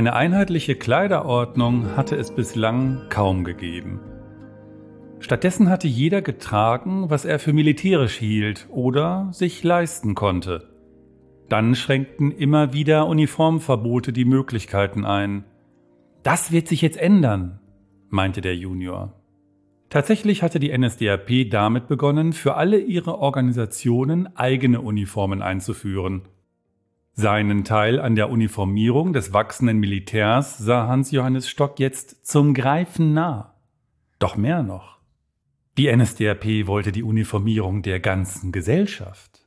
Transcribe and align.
Eine 0.00 0.14
einheitliche 0.14 0.76
Kleiderordnung 0.76 1.94
hatte 1.94 2.16
es 2.16 2.34
bislang 2.34 3.02
kaum 3.10 3.44
gegeben. 3.44 4.00
Stattdessen 5.18 5.68
hatte 5.68 5.88
jeder 5.88 6.22
getragen, 6.22 7.10
was 7.10 7.26
er 7.26 7.38
für 7.38 7.52
militärisch 7.52 8.16
hielt 8.16 8.66
oder 8.70 9.28
sich 9.32 9.62
leisten 9.62 10.14
konnte. 10.14 10.70
Dann 11.50 11.74
schränkten 11.74 12.32
immer 12.32 12.72
wieder 12.72 13.08
Uniformverbote 13.08 14.14
die 14.14 14.24
Möglichkeiten 14.24 15.04
ein. 15.04 15.44
Das 16.22 16.50
wird 16.50 16.66
sich 16.66 16.80
jetzt 16.80 16.96
ändern, 16.96 17.60
meinte 18.08 18.40
der 18.40 18.56
Junior. 18.56 19.20
Tatsächlich 19.90 20.42
hatte 20.42 20.60
die 20.60 20.74
NSDAP 20.74 21.50
damit 21.50 21.88
begonnen, 21.88 22.32
für 22.32 22.54
alle 22.54 22.78
ihre 22.78 23.18
Organisationen 23.18 24.34
eigene 24.34 24.80
Uniformen 24.80 25.42
einzuführen. 25.42 26.22
Seinen 27.20 27.64
Teil 27.64 28.00
an 28.00 28.14
der 28.14 28.30
Uniformierung 28.30 29.12
des 29.12 29.34
wachsenden 29.34 29.76
Militärs 29.78 30.56
sah 30.56 30.88
Hans 30.88 31.10
Johannes 31.10 31.50
Stock 31.50 31.78
jetzt 31.78 32.26
zum 32.26 32.54
Greifen 32.54 33.12
nah. 33.12 33.56
Doch 34.18 34.38
mehr 34.38 34.62
noch. 34.62 35.00
Die 35.76 35.94
NSDAP 35.94 36.66
wollte 36.66 36.92
die 36.92 37.02
Uniformierung 37.02 37.82
der 37.82 38.00
ganzen 38.00 38.52
Gesellschaft. 38.52 39.46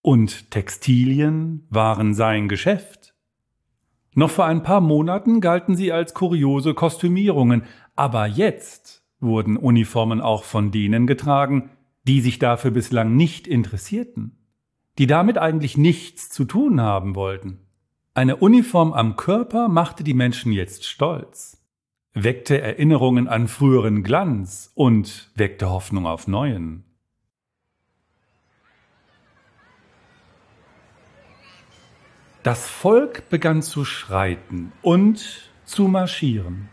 Und 0.00 0.52
Textilien 0.52 1.66
waren 1.70 2.14
sein 2.14 2.48
Geschäft. 2.48 3.14
Noch 4.14 4.30
vor 4.30 4.44
ein 4.44 4.62
paar 4.62 4.80
Monaten 4.80 5.40
galten 5.40 5.74
sie 5.74 5.90
als 5.90 6.14
kuriose 6.14 6.72
Kostümierungen, 6.72 7.64
aber 7.96 8.26
jetzt 8.28 9.02
wurden 9.18 9.56
Uniformen 9.56 10.20
auch 10.20 10.44
von 10.44 10.70
denen 10.70 11.08
getragen, 11.08 11.70
die 12.04 12.20
sich 12.20 12.38
dafür 12.38 12.70
bislang 12.70 13.16
nicht 13.16 13.48
interessierten, 13.48 14.37
die 14.98 15.06
damit 15.06 15.38
eigentlich 15.38 15.76
nichts 15.76 16.28
zu 16.28 16.44
tun 16.44 16.80
haben 16.80 17.14
wollten. 17.14 17.60
Eine 18.14 18.36
Uniform 18.36 18.92
am 18.92 19.14
Körper 19.16 19.68
machte 19.68 20.02
die 20.02 20.14
Menschen 20.14 20.50
jetzt 20.50 20.84
stolz, 20.84 21.64
weckte 22.14 22.60
Erinnerungen 22.60 23.28
an 23.28 23.46
früheren 23.46 24.02
Glanz 24.02 24.72
und 24.74 25.30
weckte 25.36 25.70
Hoffnung 25.70 26.06
auf 26.06 26.26
neuen. 26.26 26.82
Das 32.42 32.68
Volk 32.68 33.28
begann 33.28 33.62
zu 33.62 33.84
schreiten 33.84 34.72
und 34.82 35.50
zu 35.64 35.86
marschieren. 35.86 36.70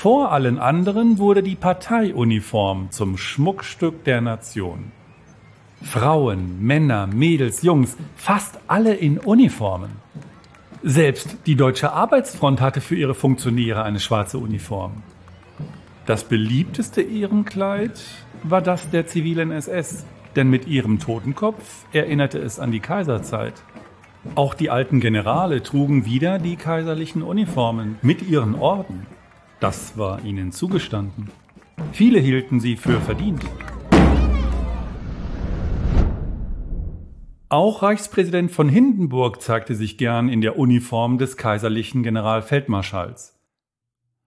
Vor 0.00 0.30
allen 0.30 0.60
anderen 0.60 1.18
wurde 1.18 1.42
die 1.42 1.56
Parteiuniform 1.56 2.92
zum 2.92 3.18
Schmuckstück 3.18 4.04
der 4.04 4.20
Nation. 4.20 4.92
Frauen, 5.82 6.64
Männer, 6.64 7.08
Mädels, 7.08 7.62
Jungs, 7.62 7.96
fast 8.14 8.60
alle 8.68 8.94
in 8.94 9.18
Uniformen. 9.18 9.90
Selbst 10.84 11.38
die 11.46 11.56
Deutsche 11.56 11.92
Arbeitsfront 11.92 12.60
hatte 12.60 12.80
für 12.80 12.94
ihre 12.94 13.16
Funktionäre 13.16 13.82
eine 13.82 13.98
schwarze 13.98 14.38
Uniform. 14.38 15.02
Das 16.06 16.22
beliebteste 16.22 17.02
Ehrenkleid 17.02 18.00
war 18.44 18.62
das 18.62 18.90
der 18.90 19.08
zivilen 19.08 19.50
SS, 19.50 20.06
denn 20.36 20.48
mit 20.48 20.68
ihrem 20.68 21.00
Totenkopf 21.00 21.86
erinnerte 21.92 22.38
es 22.38 22.60
an 22.60 22.70
die 22.70 22.78
Kaiserzeit. 22.78 23.54
Auch 24.36 24.54
die 24.54 24.70
alten 24.70 25.00
Generale 25.00 25.60
trugen 25.60 26.04
wieder 26.04 26.38
die 26.38 26.54
kaiserlichen 26.54 27.24
Uniformen 27.24 27.98
mit 28.00 28.22
ihren 28.22 28.54
Orden. 28.54 29.17
Das 29.60 29.98
war 29.98 30.24
ihnen 30.24 30.52
zugestanden. 30.52 31.30
Viele 31.92 32.20
hielten 32.20 32.60
sie 32.60 32.76
für 32.76 33.00
verdient. 33.00 33.44
Auch 37.48 37.82
Reichspräsident 37.82 38.52
von 38.52 38.68
Hindenburg 38.68 39.40
zeigte 39.40 39.74
sich 39.74 39.96
gern 39.96 40.28
in 40.28 40.42
der 40.42 40.58
Uniform 40.58 41.18
des 41.18 41.36
kaiserlichen 41.36 42.02
Generalfeldmarschalls. 42.02 43.38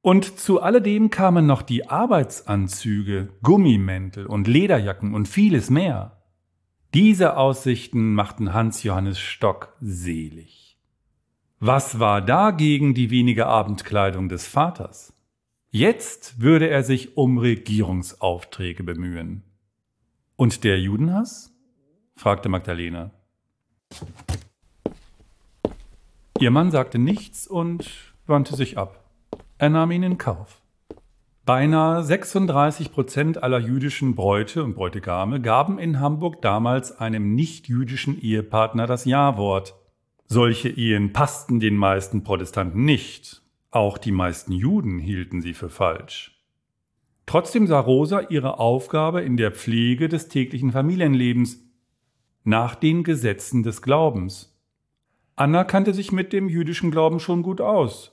Und 0.01 0.39
zu 0.39 0.61
alledem 0.61 1.11
kamen 1.11 1.45
noch 1.45 1.61
die 1.61 1.87
Arbeitsanzüge, 1.87 3.29
Gummimäntel 3.43 4.25
und 4.25 4.47
Lederjacken 4.47 5.13
und 5.13 5.27
vieles 5.27 5.69
mehr. 5.69 6.23
Diese 6.95 7.37
Aussichten 7.37 8.15
machten 8.15 8.53
Hans 8.53 8.81
Johannes 8.83 9.19
Stock 9.19 9.77
selig. 9.79 10.79
Was 11.59 11.99
war 11.99 12.21
dagegen 12.21 12.95
die 12.95 13.11
wenige 13.11 13.45
Abendkleidung 13.45 14.27
des 14.27 14.47
Vaters? 14.47 15.13
Jetzt 15.73 16.41
würde 16.41 16.69
er 16.69 16.83
sich 16.83 17.15
um 17.15 17.37
Regierungsaufträge 17.37 18.83
bemühen. 18.83 19.43
Und 20.35 20.65
der 20.65 20.77
Judenhass? 20.81 21.53
fragte 22.17 22.49
Magdalena. 22.49 23.11
Ihr 26.41 26.51
Mann 26.51 26.71
sagte 26.71 26.99
nichts 26.99 27.47
und 27.47 27.89
wandte 28.27 28.57
sich 28.57 28.77
ab. 28.77 29.09
Er 29.59 29.69
nahm 29.69 29.91
ihn 29.91 30.03
in 30.03 30.17
Kauf. 30.17 30.61
Beinahe 31.45 32.03
36 32.03 32.91
Prozent 32.91 33.41
aller 33.41 33.59
jüdischen 33.59 34.13
Bräute 34.13 34.65
und 34.65 34.73
Bräutigame 34.73 35.39
gaben 35.39 35.79
in 35.79 36.01
Hamburg 36.01 36.41
damals 36.41 36.99
einem 36.99 37.33
nicht-jüdischen 37.33 38.21
Ehepartner 38.21 38.87
das 38.87 39.05
Ja-Wort. 39.05 39.73
Solche 40.25 40.67
Ehen 40.67 41.13
passten 41.13 41.61
den 41.61 41.77
meisten 41.77 42.25
Protestanten 42.25 42.83
nicht 42.83 43.41
auch 43.71 43.97
die 43.97 44.11
meisten 44.11 44.51
Juden 44.51 44.99
hielten 44.99 45.41
sie 45.41 45.53
für 45.53 45.69
falsch. 45.69 46.37
Trotzdem 47.25 47.67
sah 47.67 47.79
Rosa 47.79 48.19
ihre 48.29 48.59
Aufgabe 48.59 49.21
in 49.21 49.37
der 49.37 49.51
Pflege 49.51 50.09
des 50.09 50.27
täglichen 50.27 50.73
Familienlebens 50.73 51.59
nach 52.43 52.75
den 52.75 53.03
Gesetzen 53.03 53.63
des 53.63 53.81
Glaubens. 53.81 54.59
Anna 55.37 55.63
kannte 55.63 55.93
sich 55.93 56.11
mit 56.11 56.33
dem 56.33 56.49
jüdischen 56.49 56.91
Glauben 56.91 57.19
schon 57.19 57.41
gut 57.41 57.61
aus. 57.61 58.11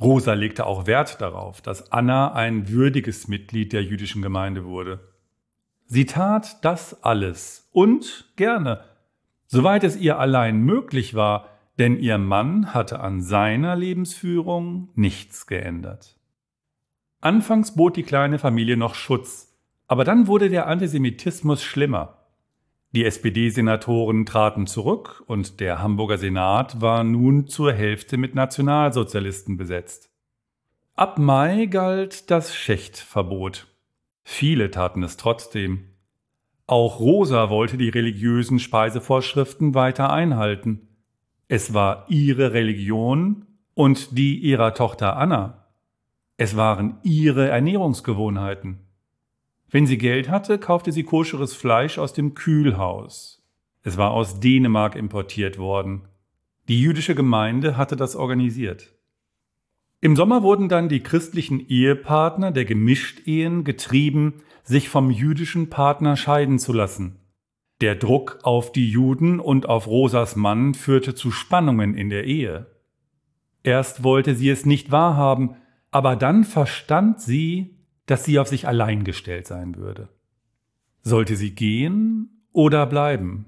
Rosa 0.00 0.34
legte 0.34 0.66
auch 0.66 0.86
Wert 0.86 1.20
darauf, 1.20 1.60
dass 1.62 1.90
Anna 1.90 2.32
ein 2.32 2.68
würdiges 2.68 3.26
Mitglied 3.26 3.72
der 3.72 3.82
jüdischen 3.82 4.22
Gemeinde 4.22 4.64
wurde. 4.64 5.00
Sie 5.86 6.04
tat 6.04 6.62
das 6.64 7.02
alles 7.02 7.68
und 7.72 8.30
gerne, 8.36 8.84
soweit 9.46 9.82
es 9.82 9.96
ihr 9.96 10.18
allein 10.18 10.60
möglich 10.60 11.14
war, 11.14 11.48
denn 11.78 11.96
ihr 11.96 12.18
Mann 12.18 12.74
hatte 12.74 13.00
an 13.00 13.20
seiner 13.20 13.76
Lebensführung 13.76 14.90
nichts 14.94 15.46
geändert. 15.46 16.18
Anfangs 17.20 17.74
bot 17.74 17.96
die 17.96 18.02
kleine 18.02 18.38
Familie 18.38 18.76
noch 18.76 18.94
Schutz, 18.94 19.56
aber 19.86 20.04
dann 20.04 20.26
wurde 20.26 20.50
der 20.50 20.66
Antisemitismus 20.66 21.62
schlimmer. 21.62 22.18
Die 22.92 23.04
SPD-Senatoren 23.04 24.24
traten 24.24 24.66
zurück 24.66 25.22
und 25.26 25.60
der 25.60 25.82
Hamburger 25.82 26.16
Senat 26.16 26.80
war 26.80 27.04
nun 27.04 27.46
zur 27.46 27.72
Hälfte 27.72 28.16
mit 28.16 28.34
Nationalsozialisten 28.34 29.56
besetzt. 29.56 30.10
Ab 30.94 31.18
Mai 31.18 31.66
galt 31.66 32.30
das 32.30 32.54
Schächtverbot. 32.56 33.66
Viele 34.24 34.70
taten 34.70 35.02
es 35.02 35.16
trotzdem. 35.16 35.90
Auch 36.66 36.98
Rosa 36.98 37.50
wollte 37.50 37.76
die 37.76 37.88
religiösen 37.88 38.58
Speisevorschriften 38.58 39.74
weiter 39.74 40.12
einhalten. 40.12 40.87
Es 41.50 41.72
war 41.72 42.04
ihre 42.10 42.52
Religion 42.52 43.46
und 43.72 44.18
die 44.18 44.38
ihrer 44.38 44.74
Tochter 44.74 45.16
Anna. 45.16 45.66
Es 46.36 46.56
waren 46.56 46.98
ihre 47.02 47.48
Ernährungsgewohnheiten. 47.48 48.80
Wenn 49.70 49.86
sie 49.86 49.96
Geld 49.96 50.28
hatte, 50.28 50.58
kaufte 50.58 50.92
sie 50.92 51.04
koscheres 51.04 51.54
Fleisch 51.54 51.96
aus 51.96 52.12
dem 52.12 52.34
Kühlhaus. 52.34 53.42
Es 53.82 53.96
war 53.96 54.10
aus 54.10 54.40
Dänemark 54.40 54.94
importiert 54.94 55.56
worden. 55.56 56.02
Die 56.68 56.82
jüdische 56.82 57.14
Gemeinde 57.14 57.78
hatte 57.78 57.96
das 57.96 58.14
organisiert. 58.14 58.94
Im 60.02 60.16
Sommer 60.16 60.42
wurden 60.42 60.68
dann 60.68 60.90
die 60.90 61.02
christlichen 61.02 61.66
Ehepartner 61.66 62.52
der 62.52 62.66
Gemischtehen 62.66 63.64
getrieben, 63.64 64.42
sich 64.64 64.90
vom 64.90 65.10
jüdischen 65.10 65.70
Partner 65.70 66.14
scheiden 66.18 66.58
zu 66.58 66.74
lassen. 66.74 67.16
Der 67.80 67.94
Druck 67.94 68.40
auf 68.42 68.72
die 68.72 68.90
Juden 68.90 69.38
und 69.38 69.68
auf 69.68 69.86
Rosas 69.86 70.34
Mann 70.34 70.74
führte 70.74 71.14
zu 71.14 71.30
Spannungen 71.30 71.94
in 71.94 72.10
der 72.10 72.24
Ehe. 72.24 72.66
Erst 73.62 74.02
wollte 74.02 74.34
sie 74.34 74.50
es 74.50 74.66
nicht 74.66 74.90
wahrhaben, 74.90 75.56
aber 75.90 76.16
dann 76.16 76.44
verstand 76.44 77.20
sie, 77.20 77.76
dass 78.06 78.24
sie 78.24 78.38
auf 78.38 78.48
sich 78.48 78.66
allein 78.66 79.04
gestellt 79.04 79.46
sein 79.46 79.76
würde. 79.76 80.08
Sollte 81.02 81.36
sie 81.36 81.54
gehen 81.54 82.44
oder 82.52 82.86
bleiben? 82.86 83.46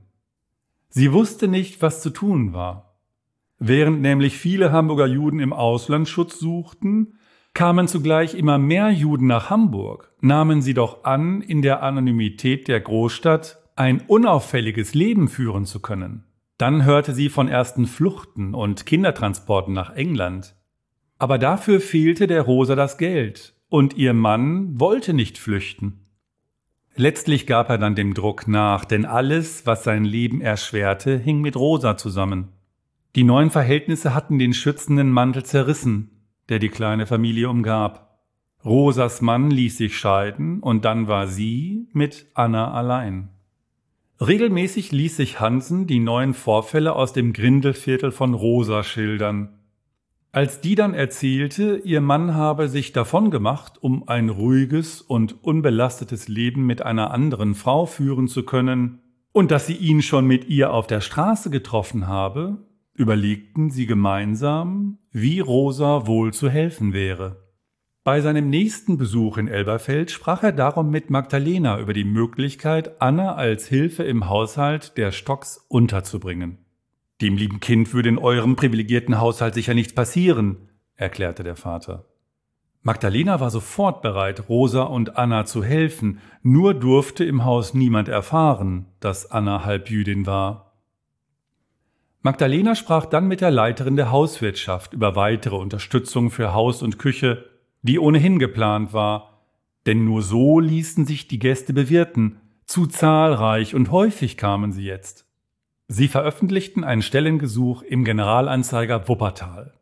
Sie 0.88 1.12
wusste 1.12 1.48
nicht, 1.48 1.82
was 1.82 2.00
zu 2.00 2.10
tun 2.10 2.52
war. 2.52 2.96
Während 3.58 4.00
nämlich 4.00 4.36
viele 4.36 4.72
Hamburger 4.72 5.06
Juden 5.06 5.40
im 5.40 5.52
Ausland 5.52 6.08
Schutz 6.08 6.38
suchten, 6.38 7.14
kamen 7.52 7.88
zugleich 7.88 8.34
immer 8.34 8.58
mehr 8.58 8.90
Juden 8.90 9.26
nach 9.26 9.50
Hamburg, 9.50 10.12
nahmen 10.20 10.62
sie 10.62 10.74
doch 10.74 11.04
an, 11.04 11.42
in 11.42 11.62
der 11.62 11.82
Anonymität 11.82 12.68
der 12.68 12.80
Großstadt 12.80 13.58
ein 13.80 14.02
unauffälliges 14.02 14.92
Leben 14.92 15.26
führen 15.26 15.64
zu 15.64 15.80
können. 15.80 16.24
Dann 16.58 16.84
hörte 16.84 17.14
sie 17.14 17.30
von 17.30 17.48
ersten 17.48 17.86
Fluchten 17.86 18.52
und 18.52 18.84
Kindertransporten 18.84 19.72
nach 19.72 19.96
England. 19.96 20.54
Aber 21.18 21.38
dafür 21.38 21.80
fehlte 21.80 22.26
der 22.26 22.42
Rosa 22.42 22.76
das 22.76 22.98
Geld, 22.98 23.54
und 23.70 23.96
ihr 23.96 24.12
Mann 24.12 24.78
wollte 24.78 25.14
nicht 25.14 25.38
flüchten. 25.38 26.04
Letztlich 26.94 27.46
gab 27.46 27.70
er 27.70 27.78
dann 27.78 27.94
dem 27.94 28.12
Druck 28.12 28.46
nach, 28.46 28.84
denn 28.84 29.06
alles, 29.06 29.64
was 29.64 29.82
sein 29.82 30.04
Leben 30.04 30.42
erschwerte, 30.42 31.16
hing 31.16 31.40
mit 31.40 31.56
Rosa 31.56 31.96
zusammen. 31.96 32.48
Die 33.16 33.24
neuen 33.24 33.50
Verhältnisse 33.50 34.14
hatten 34.14 34.38
den 34.38 34.52
schützenden 34.52 35.10
Mantel 35.10 35.46
zerrissen, 35.46 36.26
der 36.50 36.58
die 36.58 36.68
kleine 36.68 37.06
Familie 37.06 37.48
umgab. 37.48 38.20
Rosas 38.62 39.22
Mann 39.22 39.50
ließ 39.50 39.78
sich 39.78 39.96
scheiden 39.96 40.60
und 40.60 40.84
dann 40.84 41.08
war 41.08 41.26
sie 41.26 41.88
mit 41.94 42.26
Anna 42.34 42.72
allein. 42.72 43.30
Regelmäßig 44.20 44.92
ließ 44.92 45.16
sich 45.16 45.40
Hansen 45.40 45.86
die 45.86 45.98
neuen 45.98 46.34
Vorfälle 46.34 46.94
aus 46.94 47.14
dem 47.14 47.32
Grindelviertel 47.32 48.12
von 48.12 48.34
Rosa 48.34 48.82
schildern. 48.82 49.60
Als 50.30 50.60
die 50.60 50.74
dann 50.74 50.92
erzählte, 50.92 51.80
ihr 51.84 52.02
Mann 52.02 52.34
habe 52.34 52.68
sich 52.68 52.92
davongemacht, 52.92 53.82
um 53.82 54.06
ein 54.08 54.28
ruhiges 54.28 55.00
und 55.00 55.42
unbelastetes 55.42 56.28
Leben 56.28 56.66
mit 56.66 56.82
einer 56.82 57.12
anderen 57.12 57.54
Frau 57.54 57.86
führen 57.86 58.28
zu 58.28 58.44
können, 58.44 59.00
und 59.32 59.50
dass 59.50 59.66
sie 59.66 59.76
ihn 59.76 60.02
schon 60.02 60.26
mit 60.26 60.48
ihr 60.48 60.72
auf 60.72 60.86
der 60.86 61.00
Straße 61.00 61.50
getroffen 61.50 62.06
habe, 62.06 62.58
überlegten 62.94 63.70
sie 63.70 63.86
gemeinsam, 63.86 64.98
wie 65.12 65.40
Rosa 65.40 66.06
wohl 66.06 66.32
zu 66.32 66.50
helfen 66.50 66.92
wäre. 66.92 67.49
Bei 68.02 68.22
seinem 68.22 68.48
nächsten 68.48 68.96
Besuch 68.96 69.36
in 69.36 69.46
Elberfeld 69.46 70.10
sprach 70.10 70.42
er 70.42 70.52
darum 70.52 70.88
mit 70.88 71.10
Magdalena 71.10 71.78
über 71.78 71.92
die 71.92 72.04
Möglichkeit, 72.04 73.02
Anna 73.02 73.34
als 73.34 73.66
Hilfe 73.66 74.04
im 74.04 74.26
Haushalt 74.26 74.96
der 74.96 75.12
Stocks 75.12 75.66
unterzubringen. 75.68 76.56
Dem 77.20 77.36
lieben 77.36 77.60
Kind 77.60 77.92
würde 77.92 78.08
in 78.08 78.16
eurem 78.16 78.56
privilegierten 78.56 79.20
Haushalt 79.20 79.52
sicher 79.52 79.74
nichts 79.74 79.92
passieren, 79.92 80.70
erklärte 80.96 81.42
der 81.42 81.56
Vater. 81.56 82.06
Magdalena 82.80 83.38
war 83.38 83.50
sofort 83.50 84.00
bereit, 84.00 84.48
Rosa 84.48 84.84
und 84.84 85.18
Anna 85.18 85.44
zu 85.44 85.62
helfen, 85.62 86.20
nur 86.42 86.72
durfte 86.72 87.24
im 87.24 87.44
Haus 87.44 87.74
niemand 87.74 88.08
erfahren, 88.08 88.86
dass 89.00 89.30
Anna 89.30 89.66
Halbjüdin 89.66 90.24
war. 90.24 90.72
Magdalena 92.22 92.74
sprach 92.74 93.04
dann 93.04 93.28
mit 93.28 93.42
der 93.42 93.50
Leiterin 93.50 93.96
der 93.96 94.10
Hauswirtschaft 94.10 94.94
über 94.94 95.16
weitere 95.16 95.56
Unterstützung 95.56 96.30
für 96.30 96.54
Haus 96.54 96.82
und 96.82 96.98
Küche, 96.98 97.49
die 97.82 97.98
ohnehin 97.98 98.38
geplant 98.38 98.92
war, 98.92 99.44
denn 99.86 100.04
nur 100.04 100.22
so 100.22 100.60
ließen 100.60 101.06
sich 101.06 101.28
die 101.28 101.38
Gäste 101.38 101.72
bewirten, 101.72 102.40
zu 102.66 102.86
zahlreich 102.86 103.74
und 103.74 103.90
häufig 103.90 104.36
kamen 104.36 104.72
sie 104.72 104.84
jetzt. 104.84 105.26
Sie 105.88 106.06
veröffentlichten 106.06 106.84
ein 106.84 107.02
Stellengesuch 107.02 107.82
im 107.82 108.04
Generalanzeiger 108.04 109.08
Wuppertal. 109.08 109.74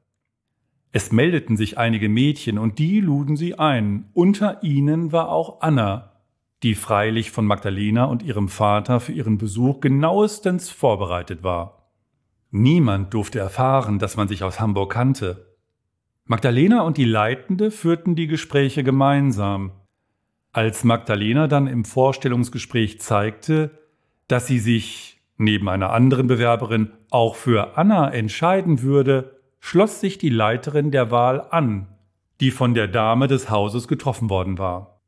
Es 0.91 1.13
meldeten 1.13 1.57
sich 1.57 1.77
einige 1.77 2.09
Mädchen 2.09 2.59
und 2.59 2.79
die 2.79 3.01
luden 3.01 3.37
sie 3.37 3.59
ein. 3.59 4.09
Unter 4.15 4.63
ihnen 4.63 5.13
war 5.13 5.29
auch 5.29 5.61
Anna, 5.61 6.13
die 6.63 6.75
freilich 6.75 7.31
von 7.31 7.45
Magdalena 7.45 8.07
und 8.07 8.23
ihrem 8.23 8.49
Vater 8.49 9.01
für 9.01 9.13
ihren 9.13 9.37
Besuch 9.37 9.81
genauestens 9.81 10.71
vorbereitet 10.71 11.43
war. 11.43 11.91
Niemand 12.51 13.13
durfte 13.13 13.39
erfahren, 13.39 13.99
dass 13.99 14.17
man 14.17 14.29
sich 14.29 14.43
aus 14.43 14.59
Hamburg 14.61 14.93
kannte. 14.93 15.48
Magdalena 16.31 16.83
und 16.83 16.99
die 16.99 17.07
Leitende 17.07 17.71
führten 17.71 18.15
die 18.15 18.27
Gespräche 18.27 18.85
gemeinsam. 18.85 19.73
Als 20.53 20.85
Magdalena 20.85 21.47
dann 21.47 21.67
im 21.67 21.87
Vorstellungsgespräch 21.87 23.01
zeigte, 23.01 23.71
dass 24.29 24.47
sie 24.47 24.59
sich 24.59 25.23
neben 25.39 25.71
einer 25.71 25.91
anderen 25.91 26.27
Bewerberin 26.27 26.91
auch 27.11 27.35
für 27.35 27.79
Anna 27.79 28.11
entscheiden 28.11 28.83
würde, 28.83 29.39
schloss 29.59 30.01
sich 30.01 30.19
die 30.19 30.29
Leiterin 30.29 30.91
der 30.91 31.11
Wahl 31.11 31.47
an, 31.49 31.89
die 32.41 32.51
von 32.51 32.75
der 32.75 32.89
Dame 32.89 33.27
des 33.27 33.49
Hauses 33.49 33.89
getroffen 33.89 34.29
worden 34.29 34.59
war. 34.59 35.01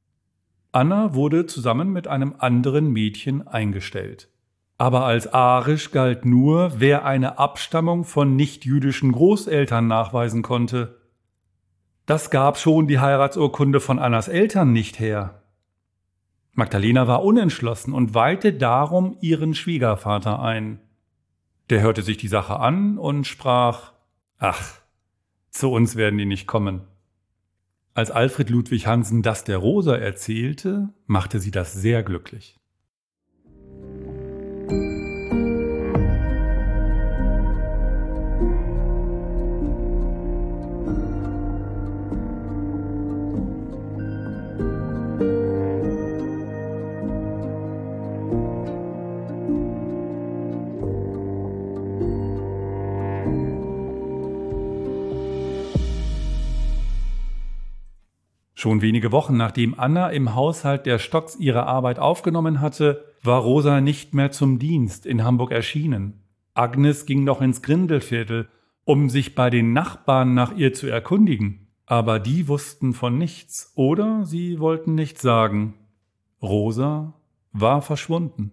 Anna 0.72 1.12
wurde 1.12 1.44
zusammen 1.44 1.92
mit 1.92 2.08
einem 2.08 2.36
anderen 2.38 2.90
Mädchen 2.92 3.46
eingestellt. 3.46 4.30
Aber 4.78 5.04
als 5.04 5.34
arisch 5.34 5.90
galt 5.90 6.24
nur, 6.24 6.72
wer 6.78 7.04
eine 7.04 7.38
Abstammung 7.38 8.04
von 8.04 8.36
nichtjüdischen 8.36 9.12
Großeltern 9.12 9.86
nachweisen 9.86 10.40
konnte. 10.40 10.99
Das 12.10 12.30
gab 12.30 12.58
schon 12.58 12.88
die 12.88 12.98
Heiratsurkunde 12.98 13.78
von 13.78 14.00
Annas 14.00 14.26
Eltern 14.26 14.72
nicht 14.72 14.98
her. 14.98 15.44
Magdalena 16.54 17.06
war 17.06 17.22
unentschlossen 17.22 17.94
und 17.94 18.14
weihte 18.14 18.52
darum 18.52 19.16
ihren 19.20 19.54
Schwiegervater 19.54 20.42
ein. 20.42 20.80
Der 21.68 21.82
hörte 21.82 22.02
sich 22.02 22.16
die 22.16 22.26
Sache 22.26 22.58
an 22.58 22.98
und 22.98 23.28
sprach 23.28 23.92
Ach, 24.38 24.80
zu 25.50 25.70
uns 25.70 25.94
werden 25.94 26.18
die 26.18 26.26
nicht 26.26 26.48
kommen. 26.48 26.80
Als 27.94 28.10
Alfred 28.10 28.50
Ludwig 28.50 28.88
Hansen 28.88 29.22
das 29.22 29.44
der 29.44 29.58
Rosa 29.58 29.94
erzählte, 29.94 30.88
machte 31.06 31.38
sie 31.38 31.52
das 31.52 31.74
sehr 31.74 32.02
glücklich. 32.02 32.58
Schon 58.60 58.82
wenige 58.82 59.10
Wochen 59.10 59.38
nachdem 59.38 59.80
Anna 59.80 60.10
im 60.10 60.34
Haushalt 60.34 60.84
der 60.84 60.98
Stocks 60.98 61.34
ihre 61.36 61.64
Arbeit 61.64 61.98
aufgenommen 61.98 62.60
hatte, 62.60 63.06
war 63.22 63.40
Rosa 63.40 63.80
nicht 63.80 64.12
mehr 64.12 64.32
zum 64.32 64.58
Dienst 64.58 65.06
in 65.06 65.24
Hamburg 65.24 65.50
erschienen. 65.50 66.24
Agnes 66.52 67.06
ging 67.06 67.24
noch 67.24 67.40
ins 67.40 67.62
Grindelviertel, 67.62 68.50
um 68.84 69.08
sich 69.08 69.34
bei 69.34 69.48
den 69.48 69.72
Nachbarn 69.72 70.34
nach 70.34 70.54
ihr 70.54 70.74
zu 70.74 70.88
erkundigen. 70.88 71.68
Aber 71.86 72.18
die 72.18 72.48
wussten 72.48 72.92
von 72.92 73.16
nichts 73.16 73.72
oder 73.76 74.26
sie 74.26 74.60
wollten 74.60 74.94
nichts 74.94 75.22
sagen. 75.22 75.72
Rosa 76.42 77.14
war 77.52 77.80
verschwunden. 77.80 78.50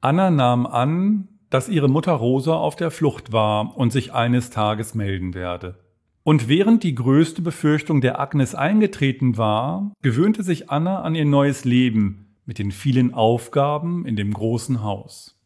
Anna 0.00 0.30
nahm 0.30 0.66
an, 0.66 1.28
dass 1.50 1.68
ihre 1.68 1.88
Mutter 1.90 2.12
Rosa 2.12 2.54
auf 2.54 2.76
der 2.76 2.90
Flucht 2.90 3.30
war 3.30 3.76
und 3.76 3.92
sich 3.92 4.14
eines 4.14 4.48
Tages 4.48 4.94
melden 4.94 5.34
werde. 5.34 5.81
Und 6.24 6.48
während 6.48 6.84
die 6.84 6.94
größte 6.94 7.42
Befürchtung 7.42 8.00
der 8.00 8.20
Agnes 8.20 8.54
eingetreten 8.54 9.36
war, 9.36 9.92
gewöhnte 10.02 10.44
sich 10.44 10.70
Anna 10.70 11.02
an 11.02 11.16
ihr 11.16 11.24
neues 11.24 11.64
Leben 11.64 12.36
mit 12.46 12.58
den 12.58 12.70
vielen 12.70 13.12
Aufgaben 13.12 14.06
in 14.06 14.14
dem 14.14 14.32
großen 14.32 14.82
Haus. 14.82 15.40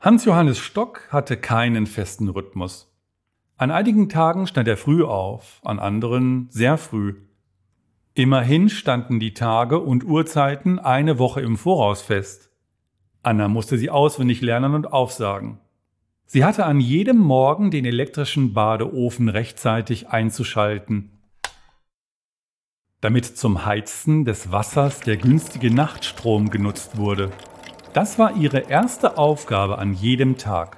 Hans 0.00 0.24
Johannes 0.26 0.58
Stock 0.58 1.08
hatte 1.10 1.36
keinen 1.36 1.86
festen 1.86 2.28
Rhythmus. 2.28 2.94
An 3.56 3.70
einigen 3.70 4.08
Tagen 4.08 4.46
stand 4.46 4.68
er 4.68 4.76
früh 4.76 5.02
auf, 5.02 5.60
an 5.64 5.78
anderen 5.78 6.46
sehr 6.50 6.78
früh. 6.78 7.16
Immerhin 8.14 8.68
standen 8.68 9.20
die 9.20 9.34
Tage 9.34 9.80
und 9.80 10.04
Uhrzeiten 10.04 10.78
eine 10.78 11.18
Woche 11.18 11.40
im 11.40 11.56
Voraus 11.56 12.02
fest. 12.02 12.50
Anna 13.22 13.48
musste 13.48 13.78
sie 13.78 13.90
auswendig 13.90 14.42
lernen 14.42 14.74
und 14.74 14.92
aufsagen. 14.92 15.58
Sie 16.30 16.44
hatte 16.44 16.66
an 16.66 16.78
jedem 16.78 17.16
Morgen 17.16 17.70
den 17.70 17.86
elektrischen 17.86 18.52
Badeofen 18.52 19.30
rechtzeitig 19.30 20.10
einzuschalten, 20.10 21.10
damit 23.00 23.24
zum 23.24 23.64
Heizen 23.64 24.26
des 24.26 24.52
Wassers 24.52 25.00
der 25.00 25.16
günstige 25.16 25.70
Nachtstrom 25.70 26.50
genutzt 26.50 26.98
wurde. 26.98 27.32
Das 27.94 28.18
war 28.18 28.36
ihre 28.36 28.58
erste 28.58 29.16
Aufgabe 29.16 29.78
an 29.78 29.94
jedem 29.94 30.36
Tag. 30.36 30.76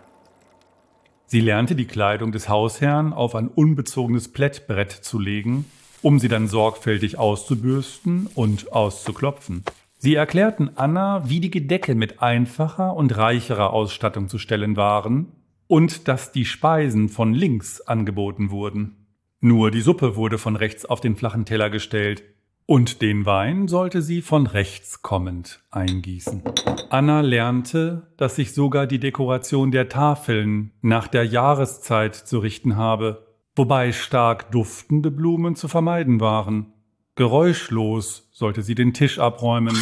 Sie 1.26 1.40
lernte 1.40 1.75
die 1.75 1.87
Kleidung 1.87 2.30
des 2.30 2.49
Hausherrn 2.49 3.12
auf 3.12 3.35
ein 3.35 3.49
unbezogenes 3.49 4.30
Plättbrett 4.30 4.92
zu 4.92 5.19
legen, 5.19 5.64
um 6.00 6.21
sie 6.21 6.28
dann 6.28 6.47
sorgfältig 6.47 7.19
auszubürsten 7.19 8.28
und 8.37 8.73
auszuklopfen. 8.73 9.64
Sie 9.99 10.14
erklärten 10.14 10.71
Anna, 10.76 11.28
wie 11.28 11.40
die 11.40 11.50
Gedecke 11.50 11.97
mit 11.97 12.23
einfacher 12.23 12.95
und 12.95 13.16
reicherer 13.16 13.73
Ausstattung 13.73 14.28
zu 14.28 14.38
stellen 14.38 14.76
waren 14.76 15.33
und 15.70 16.08
dass 16.08 16.32
die 16.32 16.44
Speisen 16.44 17.08
von 17.08 17.32
links 17.32 17.80
angeboten 17.80 18.50
wurden. 18.50 19.06
Nur 19.40 19.70
die 19.70 19.82
Suppe 19.82 20.16
wurde 20.16 20.36
von 20.36 20.56
rechts 20.56 20.84
auf 20.84 21.00
den 21.00 21.14
flachen 21.14 21.44
Teller 21.44 21.70
gestellt, 21.70 22.24
und 22.66 23.02
den 23.02 23.24
Wein 23.24 23.68
sollte 23.68 24.02
sie 24.02 24.20
von 24.20 24.48
rechts 24.48 25.02
kommend 25.02 25.60
eingießen. 25.70 26.42
Anna 26.90 27.20
lernte, 27.20 28.08
dass 28.16 28.34
sich 28.34 28.52
sogar 28.52 28.88
die 28.88 28.98
Dekoration 28.98 29.70
der 29.70 29.88
Tafeln 29.88 30.72
nach 30.82 31.06
der 31.06 31.24
Jahreszeit 31.24 32.16
zu 32.16 32.40
richten 32.40 32.76
habe, 32.76 33.28
wobei 33.54 33.92
stark 33.92 34.50
duftende 34.50 35.12
Blumen 35.12 35.54
zu 35.54 35.68
vermeiden 35.68 36.20
waren. 36.20 36.72
Geräuschlos 37.14 38.28
sollte 38.32 38.62
sie 38.62 38.74
den 38.74 38.92
Tisch 38.92 39.20
abräumen 39.20 39.76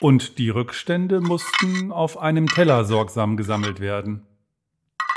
und 0.00 0.38
die 0.38 0.48
Rückstände 0.48 1.20
mussten 1.20 1.92
auf 1.92 2.18
einem 2.18 2.48
Teller 2.48 2.84
sorgsam 2.84 3.36
gesammelt 3.36 3.80
werden. 3.80 4.22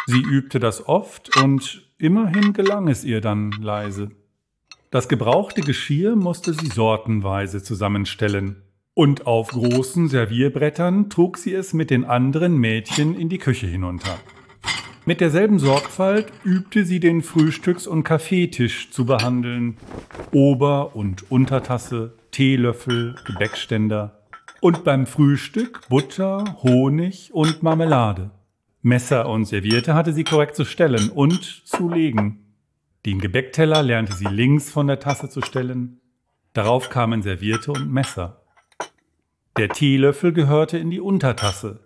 Sie 0.05 0.21
übte 0.21 0.59
das 0.59 0.87
oft 0.87 1.41
und 1.41 1.89
immerhin 1.97 2.53
gelang 2.53 2.89
es 2.89 3.05
ihr 3.05 3.21
dann 3.21 3.51
leise. 3.51 4.11
Das 4.91 5.07
gebrauchte 5.07 5.61
Geschirr 5.61 6.15
musste 6.15 6.53
sie 6.53 6.67
sortenweise 6.67 7.63
zusammenstellen. 7.63 8.61
Und 8.93 9.25
auf 9.25 9.47
großen 9.47 10.07
Servierbrettern 10.07 11.09
trug 11.09 11.37
sie 11.37 11.53
es 11.53 11.73
mit 11.73 11.89
den 11.89 12.05
anderen 12.05 12.57
Mädchen 12.57 13.15
in 13.15 13.27
die 13.27 13.39
Küche 13.39 13.65
hinunter. 13.65 14.19
Mit 15.05 15.19
derselben 15.19 15.57
Sorgfalt 15.57 16.27
übte 16.43 16.85
sie 16.85 16.99
den 16.99 17.23
Frühstücks- 17.23 17.87
und 17.87 18.03
Kaffeetisch 18.03 18.91
zu 18.91 19.05
behandeln. 19.05 19.77
Ober- 20.31 20.95
und 20.95 21.31
Untertasse, 21.31 22.13
Teelöffel, 22.31 23.15
Gebäckständer. 23.25 24.22
Und 24.63 24.85
beim 24.85 25.05
Frühstück 25.07 25.89
Butter, 25.89 26.55
Honig 26.63 27.33
und 27.33 27.63
Marmelade. 27.63 28.31
Messer 28.81 29.27
und 29.27 29.43
Serviette 29.43 29.93
hatte 29.93 30.13
sie 30.13 30.23
korrekt 30.23 30.55
zu 30.55 30.63
stellen 30.63 31.09
und 31.09 31.43
zu 31.67 31.89
legen. 31.89 32.55
Den 33.05 33.19
Gebäckteller 33.19 33.83
lernte 33.83 34.13
sie 34.13 34.29
links 34.29 34.71
von 34.71 34.87
der 34.87 35.01
Tasse 35.01 35.27
zu 35.27 35.41
stellen. 35.41 35.99
Darauf 36.53 36.89
kamen 36.89 37.21
Serviette 37.21 37.73
und 37.73 37.91
Messer. 37.91 38.41
Der 39.57 39.67
Teelöffel 39.67 40.31
gehörte 40.31 40.77
in 40.77 40.91
die 40.91 41.01
Untertasse. 41.01 41.81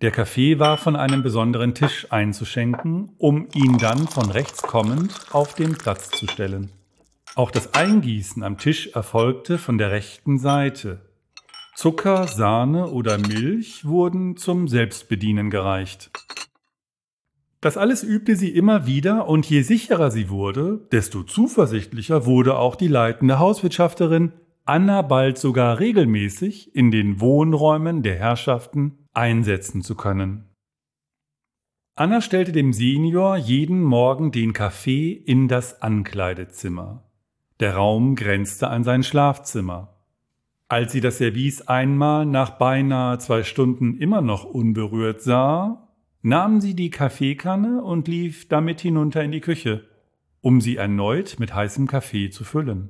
Der 0.00 0.12
Kaffee 0.12 0.58
war 0.58 0.78
von 0.78 0.96
einem 0.96 1.22
besonderen 1.22 1.74
Tisch 1.74 2.06
einzuschenken, 2.08 3.10
um 3.18 3.48
ihn 3.54 3.76
dann 3.76 4.08
von 4.08 4.30
rechts 4.30 4.62
kommend 4.62 5.26
auf 5.30 5.54
den 5.54 5.76
Platz 5.76 6.08
zu 6.08 6.26
stellen. 6.26 6.72
Auch 7.34 7.50
das 7.50 7.74
Eingießen 7.74 8.42
am 8.42 8.56
Tisch 8.56 8.86
erfolgte 8.94 9.58
von 9.58 9.76
der 9.76 9.90
rechten 9.90 10.38
Seite. 10.38 11.11
Zucker, 11.74 12.28
Sahne 12.28 12.90
oder 12.90 13.18
Milch 13.18 13.84
wurden 13.86 14.36
zum 14.36 14.68
Selbstbedienen 14.68 15.50
gereicht. 15.50 16.10
Das 17.62 17.76
alles 17.76 18.02
übte 18.02 18.36
sie 18.36 18.50
immer 18.50 18.86
wieder, 18.86 19.28
und 19.28 19.48
je 19.48 19.62
sicherer 19.62 20.10
sie 20.10 20.28
wurde, 20.28 20.86
desto 20.90 21.22
zuversichtlicher 21.22 22.26
wurde 22.26 22.58
auch 22.58 22.76
die 22.76 22.88
leitende 22.88 23.38
Hauswirtschafterin, 23.38 24.32
Anna 24.64 25.02
bald 25.02 25.38
sogar 25.38 25.78
regelmäßig 25.78 26.74
in 26.74 26.90
den 26.90 27.20
Wohnräumen 27.20 28.02
der 28.02 28.16
Herrschaften 28.16 29.08
einsetzen 29.12 29.82
zu 29.82 29.96
können. 29.96 30.48
Anna 31.94 32.20
stellte 32.20 32.52
dem 32.52 32.72
Senior 32.72 33.36
jeden 33.36 33.82
Morgen 33.82 34.32
den 34.32 34.52
Kaffee 34.52 35.12
in 35.12 35.48
das 35.48 35.82
Ankleidezimmer. 35.82 37.04
Der 37.60 37.76
Raum 37.76 38.16
grenzte 38.16 38.68
an 38.68 38.82
sein 38.82 39.02
Schlafzimmer. 39.02 39.91
Als 40.72 40.92
sie 40.92 41.02
das 41.02 41.18
Service 41.18 41.60
einmal 41.68 42.24
nach 42.24 42.52
beinahe 42.52 43.18
zwei 43.18 43.42
Stunden 43.42 43.98
immer 43.98 44.22
noch 44.22 44.44
unberührt 44.44 45.20
sah, 45.20 45.86
nahm 46.22 46.62
sie 46.62 46.74
die 46.74 46.88
Kaffeekanne 46.88 47.82
und 47.82 48.08
lief 48.08 48.48
damit 48.48 48.80
hinunter 48.80 49.22
in 49.22 49.32
die 49.32 49.42
Küche, 49.42 49.84
um 50.40 50.62
sie 50.62 50.76
erneut 50.76 51.36
mit 51.38 51.54
heißem 51.54 51.86
Kaffee 51.86 52.30
zu 52.30 52.44
füllen. 52.44 52.88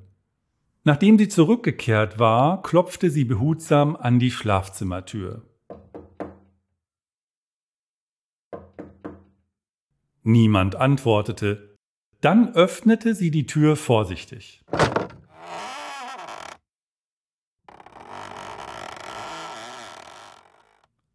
Nachdem 0.85 1.19
sie 1.19 1.27
zurückgekehrt 1.27 2.21
war, 2.21 2.63
klopfte 2.63 3.11
sie 3.11 3.25
behutsam 3.25 3.97
an 3.97 4.21
die 4.21 4.31
Schlafzimmertür. 4.31 5.43
Niemand 10.23 10.77
antwortete. 10.77 11.77
Dann 12.21 12.55
öffnete 12.55 13.17
sie 13.17 13.33
die 13.33 13.47
Tür 13.47 13.75
vorsichtig. 13.75 14.63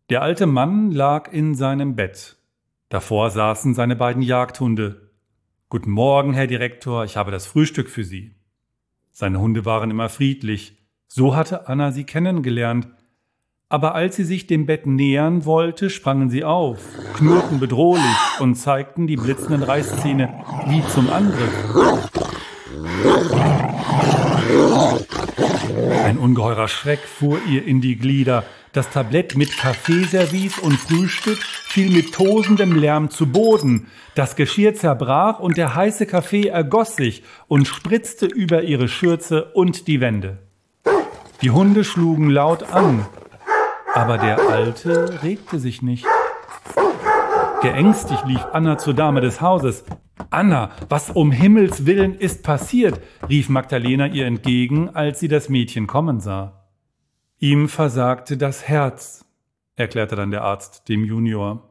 Der 0.09 0.21
alte 0.21 0.45
Mann 0.45 0.91
lag 0.91 1.33
in 1.33 1.53
seinem 1.53 1.97
Bett. 1.97 2.37
Davor 2.87 3.29
saßen 3.29 3.73
seine 3.73 3.97
beiden 3.97 4.21
Jagdhunde. 4.21 5.11
Guten 5.67 5.91
Morgen, 5.91 6.31
Herr 6.31 6.47
Direktor, 6.47 7.03
ich 7.03 7.17
habe 7.17 7.29
das 7.29 7.45
Frühstück 7.45 7.89
für 7.89 8.05
Sie. 8.05 8.33
Seine 9.11 9.41
Hunde 9.41 9.65
waren 9.65 9.91
immer 9.91 10.07
friedlich, 10.07 10.77
so 11.09 11.35
hatte 11.35 11.67
Anna 11.67 11.91
sie 11.91 12.05
kennengelernt. 12.05 12.87
Aber 13.67 13.95
als 13.95 14.15
sie 14.15 14.23
sich 14.23 14.47
dem 14.47 14.65
Bett 14.65 14.85
nähern 14.85 15.43
wollte, 15.43 15.89
sprangen 15.89 16.29
sie 16.29 16.45
auf, 16.45 16.79
knurrten 17.17 17.59
bedrohlich 17.59 18.39
und 18.39 18.55
zeigten 18.55 19.07
die 19.07 19.17
blitzenden 19.17 19.61
Reißzähne 19.61 20.41
wie 20.67 20.85
zum 20.87 21.09
Angriff. 21.09 21.51
Ein 26.05 26.17
ungeheurer 26.17 26.69
Schreck 26.69 26.99
fuhr 26.99 27.39
ihr 27.49 27.65
in 27.65 27.81
die 27.81 27.97
Glieder, 27.97 28.45
das 28.77 28.91
Tablett 28.91 29.35
mit 29.35 29.57
Kaffeeservice 29.57 30.59
und 30.59 30.77
Frühstück 30.77 31.39
fiel 31.41 31.91
mit 31.91 32.13
tosendem 32.13 32.75
Lärm 32.75 33.09
zu 33.09 33.25
Boden. 33.25 33.87
Das 34.13 34.35
Geschirr 34.35 34.75
zerbrach 34.75 35.39
und 35.39 35.57
der 35.57 35.73
heiße 35.73 36.05
Kaffee 36.05 36.47
ergoss 36.47 36.95
sich 36.95 37.23
und 37.47 37.67
spritzte 37.67 38.27
über 38.27 38.61
ihre 38.61 38.87
Schürze 38.87 39.45
und 39.45 39.87
die 39.87 39.99
Wände. 39.99 40.37
Die 41.41 41.49
Hunde 41.49 41.83
schlugen 41.83 42.29
laut 42.29 42.71
an, 42.71 43.03
aber 43.95 44.19
der 44.19 44.47
Alte 44.47 45.23
regte 45.23 45.57
sich 45.57 45.81
nicht. 45.81 46.05
Geängstigt 47.63 48.27
lief 48.27 48.45
Anna 48.53 48.77
zur 48.77 48.93
Dame 48.93 49.21
des 49.21 49.41
Hauses. 49.41 49.85
Anna, 50.29 50.69
was 50.87 51.09
um 51.09 51.31
Himmels 51.31 51.87
willen 51.87 52.13
ist 52.13 52.43
passiert? 52.43 53.01
rief 53.27 53.49
Magdalena 53.49 54.05
ihr 54.05 54.27
entgegen, 54.27 54.89
als 54.93 55.19
sie 55.19 55.27
das 55.29 55.49
Mädchen 55.49 55.87
kommen 55.87 56.19
sah. 56.19 56.56
Ihm 57.39 57.69
versagte 57.69 58.35
das 58.35 58.67
Herz, 58.67 59.23
erklärte 59.75 60.15
dann 60.15 60.31
der 60.31 60.43
Arzt 60.43 60.89
dem 60.89 61.05
Junior. 61.05 61.69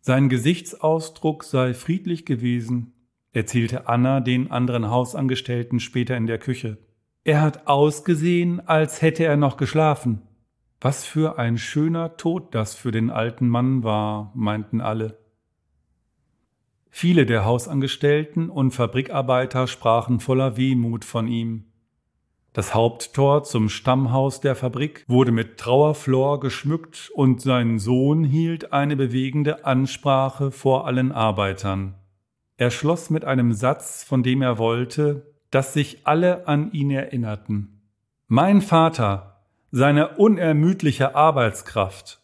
Sein 0.00 0.28
Gesichtsausdruck 0.28 1.42
sei 1.42 1.74
friedlich 1.74 2.24
gewesen, 2.24 2.92
erzählte 3.32 3.88
Anna 3.88 4.20
den 4.20 4.52
anderen 4.52 4.90
Hausangestellten 4.90 5.80
später 5.80 6.16
in 6.16 6.28
der 6.28 6.38
Küche. 6.38 6.78
Er 7.24 7.40
hat 7.40 7.66
ausgesehen, 7.66 8.60
als 8.68 9.02
hätte 9.02 9.24
er 9.24 9.36
noch 9.36 9.56
geschlafen. 9.56 10.22
Was 10.80 11.04
für 11.04 11.36
ein 11.36 11.58
schöner 11.58 12.16
Tod 12.16 12.54
das 12.54 12.76
für 12.76 12.92
den 12.92 13.10
alten 13.10 13.48
Mann 13.48 13.82
war, 13.82 14.30
meinten 14.36 14.80
alle. 14.80 15.18
Viele 16.90 17.26
der 17.26 17.44
Hausangestellten 17.44 18.50
und 18.50 18.70
Fabrikarbeiter 18.70 19.66
sprachen 19.66 20.20
voller 20.20 20.56
Wehmut 20.56 21.04
von 21.04 21.26
ihm. 21.26 21.64
Das 22.54 22.72
Haupttor 22.72 23.42
zum 23.42 23.68
Stammhaus 23.68 24.40
der 24.40 24.54
Fabrik 24.54 25.04
wurde 25.08 25.32
mit 25.32 25.58
Trauerflor 25.58 26.38
geschmückt 26.38 27.10
und 27.12 27.42
sein 27.42 27.80
Sohn 27.80 28.22
hielt 28.22 28.72
eine 28.72 28.94
bewegende 28.94 29.64
Ansprache 29.64 30.52
vor 30.52 30.86
allen 30.86 31.10
Arbeitern. 31.10 31.96
Er 32.56 32.70
schloss 32.70 33.10
mit 33.10 33.24
einem 33.24 33.52
Satz, 33.52 34.04
von 34.04 34.22
dem 34.22 34.40
er 34.40 34.58
wollte, 34.58 35.34
dass 35.50 35.72
sich 35.72 36.06
alle 36.06 36.46
an 36.46 36.70
ihn 36.70 36.92
erinnerten. 36.92 37.82
Mein 38.28 38.62
Vater, 38.62 39.40
seine 39.72 40.16
unermüdliche 40.16 41.16
Arbeitskraft, 41.16 42.22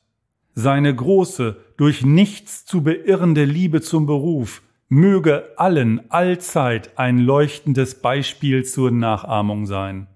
seine 0.54 0.94
große, 0.94 1.56
durch 1.76 2.04
nichts 2.04 2.64
zu 2.64 2.84
beirrende 2.84 3.44
Liebe 3.44 3.80
zum 3.80 4.06
Beruf, 4.06 4.62
möge 4.88 5.48
allen 5.56 6.08
allzeit 6.12 6.96
ein 7.00 7.18
leuchtendes 7.18 8.00
Beispiel 8.00 8.64
zur 8.64 8.92
Nachahmung 8.92 9.66
sein. 9.66 10.06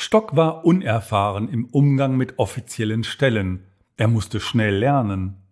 Stock 0.00 0.36
war 0.36 0.64
unerfahren 0.64 1.48
im 1.48 1.66
Umgang 1.66 2.16
mit 2.16 2.38
offiziellen 2.38 3.02
Stellen. 3.02 3.64
Er 3.96 4.06
musste 4.06 4.38
schnell 4.38 4.76
lernen. 4.76 5.42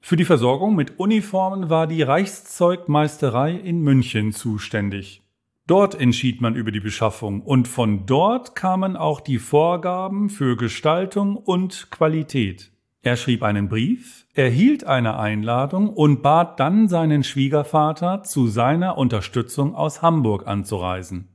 Für 0.00 0.16
die 0.16 0.24
Versorgung 0.24 0.74
mit 0.74 0.98
Uniformen 0.98 1.70
war 1.70 1.86
die 1.86 2.02
Reichszeugmeisterei 2.02 3.52
in 3.52 3.80
München 3.80 4.32
zuständig. 4.32 5.22
Dort 5.68 5.94
entschied 5.94 6.40
man 6.40 6.56
über 6.56 6.72
die 6.72 6.80
Beschaffung 6.80 7.42
und 7.42 7.68
von 7.68 8.06
dort 8.06 8.56
kamen 8.56 8.96
auch 8.96 9.20
die 9.20 9.38
Vorgaben 9.38 10.28
für 10.28 10.56
Gestaltung 10.56 11.36
und 11.36 11.92
Qualität. 11.92 12.72
Er 13.02 13.16
schrieb 13.16 13.44
einen 13.44 13.68
Brief, 13.68 14.26
erhielt 14.34 14.84
eine 14.84 15.16
Einladung 15.16 15.90
und 15.90 16.22
bat 16.22 16.58
dann 16.58 16.88
seinen 16.88 17.22
Schwiegervater, 17.22 18.24
zu 18.24 18.48
seiner 18.48 18.98
Unterstützung 18.98 19.76
aus 19.76 20.02
Hamburg 20.02 20.48
anzureisen. 20.48 21.31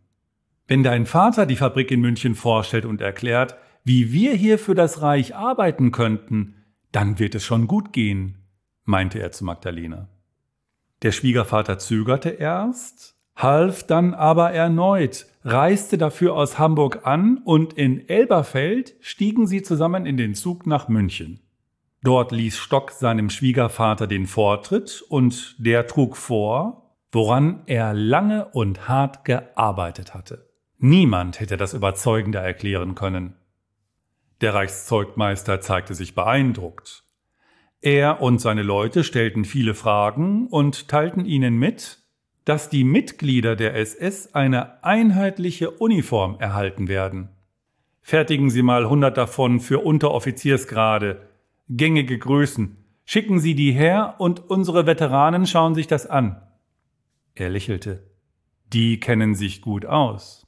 Wenn 0.68 0.84
dein 0.84 1.06
Vater 1.06 1.46
die 1.46 1.56
Fabrik 1.56 1.92
in 1.92 2.02
München 2.02 2.36
vorstellt 2.36 2.86
und 2.86 3.00
erklärt, 3.00 3.56
wie 3.86 4.12
wir 4.12 4.34
hier 4.34 4.60
für 4.60 4.76
das 4.76 5.02
Reich 5.02 5.34
arbeiten 5.34 5.92
könnten, 5.92 6.56
dann 6.92 7.20
wird 7.20 7.36
es 7.36 7.46
schon 7.46 7.68
gut 7.68 7.94
gehen, 7.94 8.40
meinte 8.84 9.20
er 9.20 9.32
zu 9.32 9.46
Magdalena. 9.46 10.10
Der 11.04 11.14
Schwiegervater 11.14 11.80
zögerte 11.80 12.30
erst, 12.30 13.16
half 13.36 13.84
dann 13.84 14.14
aber 14.14 14.52
erneut, 14.52 15.28
reiste 15.46 15.98
dafür 15.98 16.36
aus 16.36 16.60
Hamburg 16.60 17.06
an 17.06 17.38
und 17.46 17.74
in 17.74 18.10
Elberfeld 18.10 18.96
stiegen 19.00 19.48
sie 19.48 19.62
zusammen 19.62 20.06
in 20.06 20.18
den 20.18 20.36
Zug 20.36 20.68
nach 20.68 20.90
München. 20.90 21.40
Dort 22.04 22.34
ließ 22.34 22.58
Stock 22.58 22.92
seinem 22.92 23.30
Schwiegervater 23.30 24.08
den 24.08 24.28
Vortritt 24.28 25.02
und 25.08 25.56
der 25.60 25.88
trug 25.88 26.18
vor, 26.18 26.96
woran 27.12 27.62
er 27.68 27.94
lange 27.94 28.46
und 28.50 28.90
hart 28.90 29.24
gearbeitet 29.24 30.14
hatte. 30.14 30.47
Niemand 30.80 31.40
hätte 31.40 31.58
das 31.58 31.74
überzeugender 31.74 32.42
erklären 32.42 32.94
können. 32.94 33.34
Der 34.42 34.54
Reichszeugmeister 34.54 35.60
zeigte 35.62 35.96
sich 35.96 36.14
beeindruckt. 36.14 37.04
Er 37.82 38.22
und 38.22 38.40
seine 38.40 38.62
Leute 38.64 39.04
stellten 39.04 39.46
viele 39.46 39.74
Fragen 39.74 40.48
und 40.48 40.88
teilten 40.88 41.26
ihnen 41.26 41.58
mit, 41.58 42.00
dass 42.46 42.70
die 42.70 42.84
Mitglieder 42.84 43.56
der 43.56 43.76
SS 43.76 44.34
eine 44.36 44.84
einheitliche 44.84 45.72
Uniform 45.72 46.38
erhalten 46.40 46.88
werden. 46.88 47.30
Fertigen 48.02 48.50
Sie 48.50 48.62
mal 48.62 48.88
hundert 48.88 49.18
davon 49.18 49.60
für 49.60 49.80
Unteroffiziersgrade, 49.80 51.28
gängige 51.68 52.18
Größen. 52.18 52.78
Schicken 53.04 53.40
Sie 53.40 53.54
die 53.54 53.72
her 53.72 54.16
und 54.20 54.50
unsere 54.50 54.86
Veteranen 54.86 55.46
schauen 55.46 55.76
sich 55.76 55.88
das 55.88 56.08
an. 56.08 56.42
Er 57.36 57.50
lächelte. 57.50 58.04
Die 58.72 59.00
kennen 59.00 59.36
sich 59.36 59.62
gut 59.62 59.86
aus. 59.86 60.47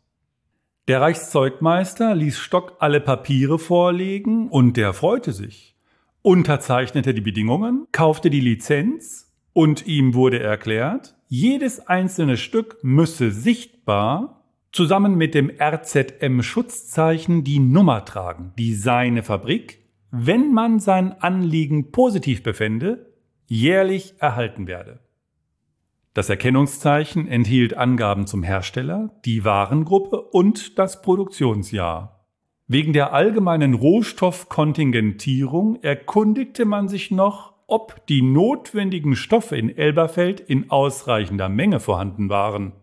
Der 0.90 1.02
Reichszeugmeister 1.02 2.16
ließ 2.16 2.40
Stock 2.40 2.78
alle 2.80 3.00
Papiere 3.00 3.60
vorlegen 3.60 4.50
und 4.50 4.76
der 4.76 4.94
freute 4.94 5.34
sich, 5.34 5.76
unterzeichnete 6.24 7.14
die 7.14 7.22
Bedingungen, 7.22 7.86
kaufte 7.92 8.32
die 8.32 8.40
Lizenz 8.40 9.32
und 9.54 9.86
ihm 9.86 10.16
wurde 10.16 10.40
erklärt, 10.40 11.16
jedes 11.28 11.80
einzelne 11.86 12.38
Stück 12.38 12.80
müsse 12.82 13.30
sichtbar 13.30 14.44
zusammen 14.72 15.14
mit 15.14 15.36
dem 15.36 15.52
RZM-Schutzzeichen 15.52 17.44
die 17.44 17.60
Nummer 17.60 18.04
tragen, 18.04 18.54
die 18.58 18.74
seine 18.74 19.22
Fabrik, 19.22 19.86
wenn 20.10 20.54
man 20.54 20.80
sein 20.80 21.12
Anliegen 21.22 21.92
positiv 21.92 22.42
befände, 22.42 23.14
jährlich 23.46 24.16
erhalten 24.18 24.66
werde. 24.66 25.02
Das 26.14 26.30
Erkennungszeichen 26.30 27.28
enthielt 27.28 27.78
Angaben 27.78 28.26
zum 28.26 28.44
Hersteller, 28.44 29.12
die 29.26 29.46
Warengruppe 29.46 30.22
und 30.22 30.80
das 30.80 31.02
Produktionsjahr. 31.02 32.26
Wegen 32.68 32.94
der 32.94 33.14
allgemeinen 33.14 33.74
Rohstoffkontingentierung 33.74 35.82
erkundigte 35.82 36.66
man 36.66 36.88
sich 36.88 37.12
noch, 37.12 37.54
ob 37.68 38.06
die 38.08 38.22
notwendigen 38.22 39.16
Stoffe 39.16 39.56
in 39.56 39.76
Elberfeld 39.76 40.40
in 40.40 40.72
ausreichender 40.72 41.50
Menge 41.50 41.80
vorhanden 41.80 42.30
waren. 42.30 42.74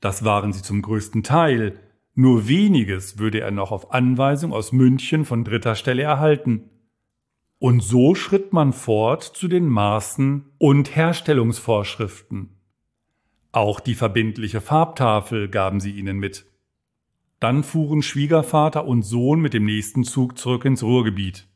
Das 0.00 0.24
waren 0.24 0.52
sie 0.52 0.62
zum 0.62 0.82
größten 0.82 1.22
Teil, 1.22 1.80
nur 2.14 2.48
weniges 2.48 3.18
würde 3.18 3.40
er 3.40 3.50
noch 3.50 3.72
auf 3.72 3.92
Anweisung 3.92 4.52
aus 4.52 4.72
München 4.72 5.24
von 5.24 5.44
dritter 5.44 5.74
Stelle 5.74 6.02
erhalten. 6.02 6.70
Und 7.58 7.82
so 7.82 8.14
schritt 8.14 8.52
man 8.52 8.72
fort 8.72 9.22
zu 9.22 9.48
den 9.48 9.66
Maßen 9.66 10.44
und 10.58 10.96
Herstellungsvorschriften. 10.96 12.55
Auch 13.56 13.80
die 13.80 13.94
verbindliche 13.94 14.60
Farbtafel 14.60 15.48
gaben 15.48 15.80
sie 15.80 15.92
ihnen 15.92 16.18
mit. 16.18 16.44
Dann 17.40 17.64
fuhren 17.64 18.02
Schwiegervater 18.02 18.84
und 18.84 19.00
Sohn 19.00 19.40
mit 19.40 19.54
dem 19.54 19.64
nächsten 19.64 20.04
Zug 20.04 20.36
zurück 20.36 20.66
ins 20.66 20.82
Ruhrgebiet. 20.82 21.48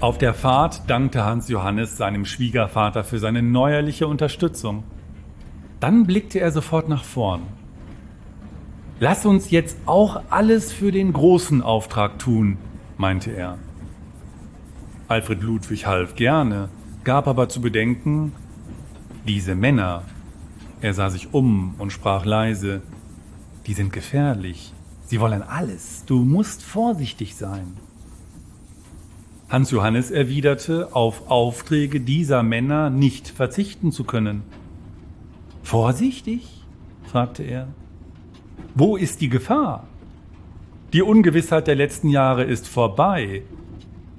Auf 0.00 0.18
der 0.18 0.34
Fahrt 0.34 0.90
dankte 0.90 1.24
Hans 1.24 1.48
Johannes 1.48 1.96
seinem 1.96 2.26
Schwiegervater 2.26 3.02
für 3.02 3.18
seine 3.18 3.40
neuerliche 3.40 4.08
Unterstützung. 4.08 4.84
Dann 5.80 6.04
blickte 6.06 6.38
er 6.38 6.52
sofort 6.52 6.90
nach 6.90 7.02
vorn. 7.02 7.44
Lass 9.00 9.24
uns 9.24 9.50
jetzt 9.50 9.78
auch 9.86 10.22
alles 10.28 10.70
für 10.70 10.92
den 10.92 11.14
großen 11.14 11.62
Auftrag 11.62 12.18
tun, 12.18 12.58
meinte 12.98 13.30
er. 13.30 13.56
Alfred 15.08 15.42
Ludwig 15.42 15.86
half 15.86 16.14
gerne, 16.14 16.68
gab 17.04 17.26
aber 17.26 17.48
zu 17.48 17.60
bedenken, 17.60 18.32
diese 19.26 19.54
Männer, 19.54 20.02
er 20.80 20.94
sah 20.94 21.10
sich 21.10 21.32
um 21.32 21.74
und 21.78 21.92
sprach 21.92 22.24
leise, 22.24 22.82
die 23.66 23.74
sind 23.74 23.92
gefährlich, 23.92 24.72
sie 25.06 25.20
wollen 25.20 25.42
alles, 25.42 26.04
du 26.06 26.24
musst 26.24 26.62
vorsichtig 26.62 27.36
sein. 27.36 27.76
Hans 29.48 29.70
Johannes 29.70 30.10
erwiderte, 30.10 30.96
auf 30.96 31.30
Aufträge 31.30 32.00
dieser 32.00 32.42
Männer 32.42 32.88
nicht 32.88 33.28
verzichten 33.28 33.92
zu 33.92 34.04
können. 34.04 34.42
Vorsichtig? 35.62 36.64
fragte 37.04 37.42
er. 37.42 37.68
Wo 38.74 38.96
ist 38.96 39.20
die 39.20 39.28
Gefahr? 39.28 39.86
Die 40.94 41.02
Ungewissheit 41.02 41.66
der 41.66 41.74
letzten 41.74 42.08
Jahre 42.08 42.44
ist 42.44 42.66
vorbei. 42.66 43.42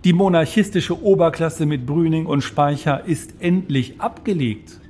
Die 0.03 0.11
monarchistische 0.11 1.01
Oberklasse 1.01 1.65
mit 1.65 1.85
Brüning 1.85 2.25
und 2.25 2.41
Speicher 2.41 3.05
ist 3.05 3.35
endlich 3.39 4.01
abgelegt. 4.01 4.81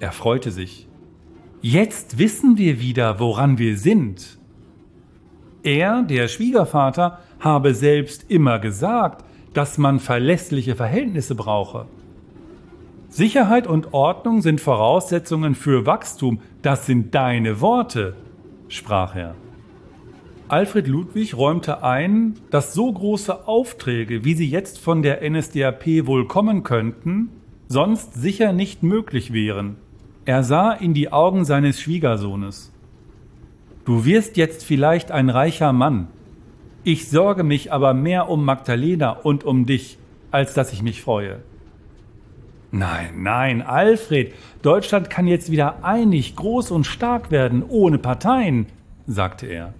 Er 0.00 0.12
freute 0.12 0.50
sich. 0.50 0.86
Jetzt 1.62 2.18
wissen 2.18 2.58
wir 2.58 2.78
wieder, 2.78 3.20
woran 3.20 3.56
wir 3.56 3.78
sind. 3.78 4.38
Er, 5.62 6.02
der 6.02 6.28
Schwiegervater, 6.28 7.20
habe 7.40 7.72
selbst 7.72 8.30
immer 8.30 8.58
gesagt, 8.58 9.24
dass 9.54 9.78
man 9.78 9.98
verlässliche 9.98 10.74
Verhältnisse 10.74 11.34
brauche. 11.34 11.86
Sicherheit 13.08 13.66
und 13.66 13.94
Ordnung 13.94 14.42
sind 14.42 14.60
Voraussetzungen 14.60 15.54
für 15.54 15.86
Wachstum, 15.86 16.40
das 16.62 16.84
sind 16.84 17.14
deine 17.14 17.60
Worte, 17.60 18.16
sprach 18.68 19.14
er. 19.16 19.34
Alfred 20.52 20.86
Ludwig 20.86 21.34
räumte 21.34 21.82
ein, 21.82 22.34
dass 22.50 22.74
so 22.74 22.92
große 22.92 23.48
Aufträge, 23.48 24.22
wie 24.26 24.34
sie 24.34 24.46
jetzt 24.46 24.78
von 24.78 25.00
der 25.00 25.22
NSDAP 25.26 26.04
wohl 26.04 26.28
kommen 26.28 26.62
könnten, 26.62 27.30
sonst 27.68 28.12
sicher 28.12 28.52
nicht 28.52 28.82
möglich 28.82 29.32
wären. 29.32 29.76
Er 30.26 30.42
sah 30.42 30.72
in 30.72 30.92
die 30.92 31.10
Augen 31.10 31.46
seines 31.46 31.80
Schwiegersohnes. 31.80 32.70
Du 33.86 34.04
wirst 34.04 34.36
jetzt 34.36 34.62
vielleicht 34.62 35.10
ein 35.10 35.30
reicher 35.30 35.72
Mann, 35.72 36.08
ich 36.84 37.08
sorge 37.08 37.44
mich 37.44 37.72
aber 37.72 37.94
mehr 37.94 38.28
um 38.28 38.44
Magdalena 38.44 39.12
und 39.12 39.44
um 39.44 39.64
dich, 39.64 39.96
als 40.32 40.52
dass 40.52 40.74
ich 40.74 40.82
mich 40.82 41.00
freue. 41.00 41.38
Nein, 42.72 43.22
nein, 43.22 43.62
Alfred, 43.62 44.34
Deutschland 44.60 45.08
kann 45.08 45.26
jetzt 45.26 45.50
wieder 45.50 45.82
einig, 45.82 46.36
groß 46.36 46.72
und 46.72 46.84
stark 46.84 47.30
werden, 47.30 47.64
ohne 47.66 47.96
Parteien, 47.96 48.66
sagte 49.06 49.46
er. 49.46 49.72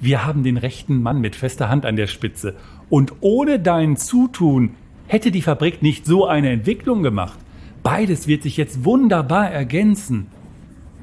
Wir 0.00 0.24
haben 0.24 0.42
den 0.42 0.56
rechten 0.56 1.02
Mann 1.02 1.20
mit 1.20 1.36
fester 1.36 1.68
Hand 1.68 1.84
an 1.84 1.96
der 1.96 2.06
Spitze, 2.06 2.56
und 2.88 3.12
ohne 3.20 3.60
dein 3.60 3.96
Zutun 3.96 4.74
hätte 5.06 5.30
die 5.30 5.42
Fabrik 5.42 5.82
nicht 5.82 6.06
so 6.06 6.26
eine 6.26 6.50
Entwicklung 6.50 7.02
gemacht. 7.02 7.38
Beides 7.82 8.26
wird 8.26 8.42
sich 8.42 8.56
jetzt 8.56 8.84
wunderbar 8.84 9.50
ergänzen. 9.50 10.28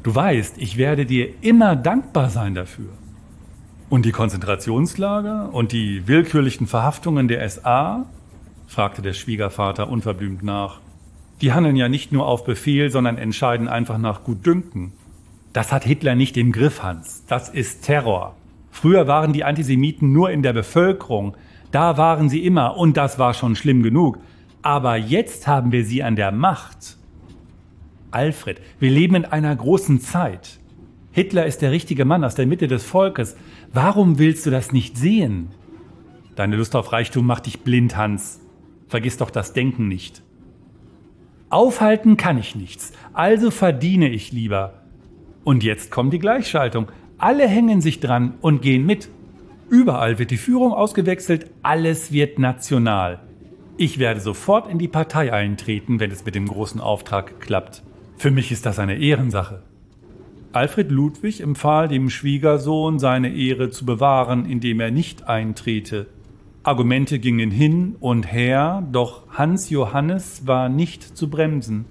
Du 0.01 0.15
weißt, 0.15 0.57
ich 0.57 0.77
werde 0.77 1.05
dir 1.05 1.29
immer 1.41 1.75
dankbar 1.75 2.29
sein 2.29 2.55
dafür. 2.55 2.89
Und 3.89 4.05
die 4.05 4.12
Konzentrationslager 4.12 5.53
und 5.53 5.71
die 5.71 6.07
willkürlichen 6.07 6.65
Verhaftungen 6.65 7.27
der 7.27 7.47
SA? 7.49 8.05
fragte 8.67 9.01
der 9.01 9.13
Schwiegervater 9.13 9.89
unverblümt 9.89 10.43
nach. 10.43 10.79
Die 11.41 11.53
handeln 11.53 11.75
ja 11.75 11.88
nicht 11.88 12.12
nur 12.12 12.25
auf 12.25 12.45
Befehl, 12.45 12.89
sondern 12.89 13.17
entscheiden 13.17 13.67
einfach 13.67 13.97
nach 13.97 14.23
Gutdünken. 14.23 14.93
Das 15.53 15.71
hat 15.71 15.83
Hitler 15.83 16.15
nicht 16.15 16.36
im 16.38 16.51
Griff, 16.51 16.83
Hans. 16.83 17.25
Das 17.27 17.49
ist 17.49 17.83
Terror. 17.83 18.37
Früher 18.77 19.07
waren 19.07 19.33
die 19.33 19.43
Antisemiten 19.43 20.13
nur 20.13 20.29
in 20.29 20.43
der 20.43 20.53
Bevölkerung. 20.53 21.35
Da 21.71 21.97
waren 21.97 22.29
sie 22.29 22.45
immer 22.45 22.77
und 22.77 22.95
das 22.95 23.17
war 23.17 23.33
schon 23.33 23.55
schlimm 23.55 23.81
genug. 23.81 24.19
Aber 24.61 24.97
jetzt 24.97 25.47
haben 25.47 25.71
wir 25.71 25.83
sie 25.83 26.03
an 26.03 26.15
der 26.15 26.31
Macht. 26.31 26.97
Alfred, 28.11 28.61
wir 28.77 28.91
leben 28.91 29.15
in 29.15 29.25
einer 29.25 29.55
großen 29.55 29.99
Zeit. 29.99 30.59
Hitler 31.11 31.47
ist 31.47 31.63
der 31.63 31.71
richtige 31.71 32.05
Mann 32.05 32.23
aus 32.23 32.35
der 32.35 32.45
Mitte 32.45 32.67
des 32.67 32.83
Volkes. 32.83 33.35
Warum 33.73 34.19
willst 34.19 34.45
du 34.45 34.51
das 34.51 34.71
nicht 34.71 34.95
sehen? 34.95 35.47
Deine 36.35 36.55
Lust 36.55 36.75
auf 36.75 36.93
Reichtum 36.93 37.25
macht 37.25 37.47
dich 37.47 37.61
blind, 37.61 37.97
Hans. 37.97 38.41
Vergiss 38.87 39.17
doch 39.17 39.31
das 39.31 39.53
Denken 39.53 39.87
nicht. 39.87 40.21
Aufhalten 41.49 42.15
kann 42.15 42.37
ich 42.37 42.55
nichts, 42.55 42.93
also 43.13 43.49
verdiene 43.49 44.09
ich 44.09 44.31
lieber. 44.31 44.83
Und 45.43 45.63
jetzt 45.63 45.89
kommt 45.89 46.13
die 46.13 46.19
Gleichschaltung. 46.19 46.91
Alle 47.19 47.47
hängen 47.47 47.82
sich 47.82 47.99
dran 47.99 48.36
und 48.41 48.62
gehen 48.62 48.86
mit. 48.86 49.10
Überall 49.69 50.19
wird 50.19 50.30
die 50.30 50.38
Führung 50.38 50.71
ausgewechselt, 50.71 51.49
alles 51.63 52.12
wird 52.12 52.38
national. 52.38 53.19
Ich 53.75 53.97
werde 53.97 54.19
sofort 54.19 54.69
in 54.69 54.77
die 54.77 54.88
Partei 54.88 55.34
eintreten, 55.34 55.99
wenn 55.99 56.12
es 56.12 56.25
mit 56.25 56.36
dem 56.36 56.47
großen 56.47 56.80
Auftrag 56.80 57.39
klappt. 57.39 57.82
Für 58.17 58.30
mich 58.30 58.51
ist 58.51 58.67
das 58.67 58.77
eine 58.77 58.97
Ehrensache. 58.97 59.63
Alfred 60.51 60.91
Ludwig 60.91 61.41
empfahl 61.41 61.88
dem 61.88 62.10
Schwiegersohn, 62.10 62.99
seine 62.99 63.34
Ehre 63.34 63.71
zu 63.71 63.86
bewahren, 63.86 64.45
indem 64.45 64.80
er 64.80 64.91
nicht 64.91 65.27
eintrete. 65.27 66.08
Argumente 66.63 67.17
gingen 67.17 67.49
hin 67.49 67.95
und 67.99 68.32
her, 68.32 68.88
doch 68.91 69.27
Hans 69.30 69.69
Johannes 69.69 70.45
war 70.45 70.69
nicht 70.69 71.17
zu 71.17 71.30
bremsen. 71.30 71.86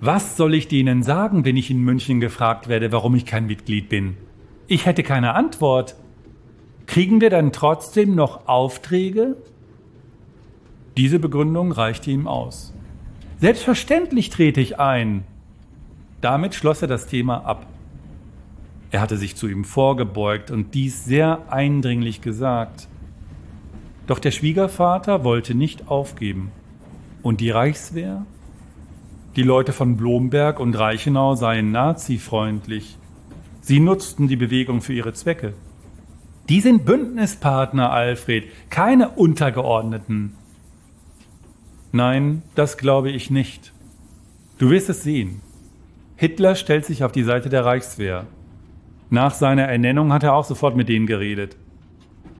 Was 0.00 0.36
soll 0.36 0.54
ich 0.54 0.68
denen 0.68 1.02
sagen, 1.02 1.44
wenn 1.44 1.56
ich 1.56 1.70
in 1.70 1.80
München 1.80 2.20
gefragt 2.20 2.68
werde, 2.68 2.92
warum 2.92 3.14
ich 3.14 3.24
kein 3.24 3.46
Mitglied 3.46 3.88
bin? 3.88 4.16
Ich 4.66 4.84
hätte 4.84 5.02
keine 5.02 5.34
Antwort. 5.34 5.96
Kriegen 6.86 7.20
wir 7.20 7.30
dann 7.30 7.52
trotzdem 7.52 8.14
noch 8.14 8.46
Aufträge? 8.46 9.36
Diese 10.96 11.18
Begründung 11.18 11.72
reichte 11.72 12.10
ihm 12.10 12.26
aus. 12.26 12.74
Selbstverständlich 13.38 14.30
trete 14.30 14.60
ich 14.60 14.78
ein, 14.78 15.24
damit 16.20 16.54
schloss 16.54 16.82
er 16.82 16.88
das 16.88 17.06
Thema 17.06 17.44
ab. 17.44 17.66
Er 18.90 19.00
hatte 19.00 19.16
sich 19.16 19.36
zu 19.36 19.48
ihm 19.48 19.64
vorgebeugt 19.64 20.50
und 20.50 20.74
dies 20.74 21.04
sehr 21.04 21.52
eindringlich 21.52 22.20
gesagt. 22.20 22.88
Doch 24.06 24.18
der 24.18 24.30
Schwiegervater 24.30 25.24
wollte 25.24 25.54
nicht 25.54 25.88
aufgeben. 25.88 26.50
Und 27.22 27.40
die 27.40 27.50
Reichswehr? 27.50 28.24
Die 29.36 29.42
Leute 29.42 29.74
von 29.74 29.98
Blomberg 29.98 30.58
und 30.58 30.78
Reichenau 30.78 31.34
seien 31.34 31.70
nazifreundlich. 31.70 32.96
Sie 33.60 33.80
nutzten 33.80 34.28
die 34.28 34.36
Bewegung 34.36 34.80
für 34.80 34.94
ihre 34.94 35.12
Zwecke. 35.12 35.52
Die 36.48 36.62
sind 36.62 36.86
Bündnispartner, 36.86 37.92
Alfred, 37.92 38.44
keine 38.70 39.10
Untergeordneten. 39.10 40.32
Nein, 41.92 42.44
das 42.54 42.78
glaube 42.78 43.10
ich 43.10 43.30
nicht. 43.30 43.74
Du 44.56 44.70
wirst 44.70 44.88
es 44.88 45.02
sehen. 45.02 45.42
Hitler 46.16 46.54
stellt 46.54 46.86
sich 46.86 47.04
auf 47.04 47.12
die 47.12 47.24
Seite 47.24 47.50
der 47.50 47.66
Reichswehr. 47.66 48.26
Nach 49.10 49.34
seiner 49.34 49.64
Ernennung 49.64 50.14
hat 50.14 50.22
er 50.22 50.32
auch 50.32 50.46
sofort 50.46 50.76
mit 50.76 50.88
denen 50.88 51.06
geredet. 51.06 51.58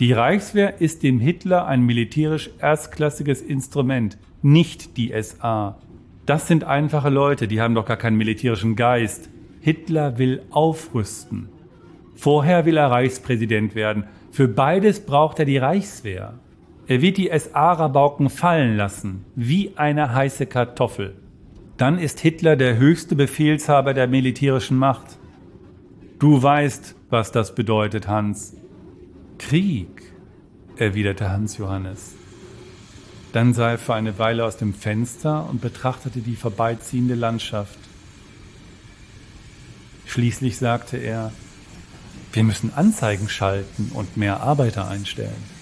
Die 0.01 0.15
Reichswehr 0.15 0.81
ist 0.81 1.03
dem 1.03 1.21
Hitler 1.21 1.67
ein 1.67 1.83
militärisch 1.83 2.49
erstklassiges 2.59 3.43
Instrument, 3.43 4.17
nicht 4.41 4.97
die 4.97 5.13
SA. 5.23 5.77
Das 6.27 6.49
sind 6.49 6.65
einfache 6.65 7.09
Leute, 7.09 7.47
die 7.47 7.61
haben 7.61 7.77
doch 7.77 7.87
gar 7.87 7.97
keinen 7.97 8.17
militärischen 8.17 8.75
Geist. 8.75 9.31
Hitler 9.61 10.19
will 10.19 10.43
aufrüsten. 10.51 11.49
Vorher 12.17 12.65
will 12.65 12.77
er 12.77 12.91
Reichspräsident 12.91 13.77
werden. 13.77 14.05
Für 14.33 14.49
beides 14.49 15.07
braucht 15.07 15.39
er 15.39 15.45
die 15.45 15.59
Reichswehr. 15.59 16.35
Er 16.89 17.01
wird 17.01 17.17
die 17.17 17.31
SA-Rabauken 17.33 18.29
fallen 18.29 18.77
lassen, 18.77 19.25
wie 19.37 19.73
eine 19.77 20.15
heiße 20.15 20.47
Kartoffel. 20.47 21.15
Dann 21.77 21.99
ist 21.99 22.19
Hitler 22.19 22.57
der 22.57 22.77
höchste 22.77 23.15
Befehlshaber 23.15 23.95
der 23.95 24.09
militärischen 24.09 24.79
Macht. 24.79 25.19
Du 26.19 26.43
weißt, 26.43 26.97
was 27.09 27.31
das 27.31 27.55
bedeutet, 27.55 28.09
Hans. 28.09 28.57
Krieg, 29.39 30.03
erwiderte 30.77 31.31
Hans 31.31 31.59
Johannes. 31.59 32.16
Dann 33.37 33.53
sah 33.53 33.73
er 33.73 33.79
für 33.79 33.93
eine 33.93 34.19
Weile 34.19 34.47
aus 34.47 34.57
dem 34.57 34.73
Fenster 34.73 35.47
und 35.51 35.61
betrachtete 35.61 36.21
die 36.21 36.37
vorbeiziehende 36.37 37.15
Landschaft. 37.15 37.79
Schließlich 40.07 40.57
sagte 40.57 40.97
er, 40.97 41.33
wir 42.33 42.45
müssen 42.45 42.73
Anzeigen 42.73 43.29
schalten 43.29 43.91
und 43.93 44.17
mehr 44.17 44.41
Arbeiter 44.41 44.89
einstellen. 44.89 45.56